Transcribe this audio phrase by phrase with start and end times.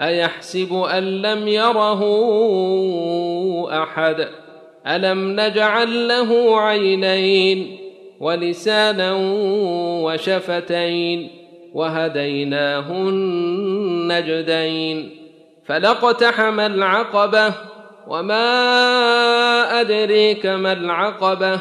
[0.00, 2.02] أيحسب أن لم يره
[3.82, 4.28] أحد؟
[4.86, 7.78] ألم نجعل له عينين
[8.20, 9.12] ولسانا
[10.04, 11.30] وشفتين
[11.74, 15.10] وهديناه النجدين
[15.66, 17.54] فلاقتحم العقبة
[18.08, 18.50] وما
[19.80, 21.60] أدريك ما العقبة؟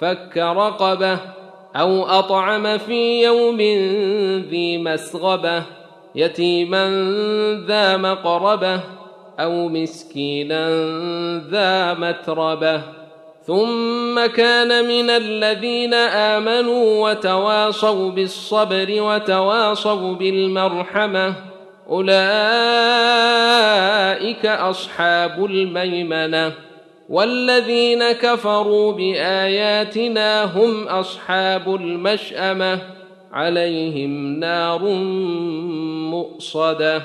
[0.00, 1.18] فك رقبة
[1.76, 3.60] أو أطعم في يوم
[4.50, 5.62] ذي مسغبة
[6.14, 6.88] يتيما
[7.66, 8.80] ذا مقربة
[9.40, 10.68] أو مسكينا
[11.50, 12.82] ذا متربة
[13.46, 21.34] ثم كان من الذين آمنوا وتواصوا بالصبر وتواصوا بالمرحمة
[21.90, 22.16] أولئك
[24.46, 26.52] أصحاب الميمنة
[27.08, 32.78] والذين كفروا بآياتنا هم أصحاب المشأمة
[33.32, 34.82] عليهم نار
[36.10, 37.02] مؤصدة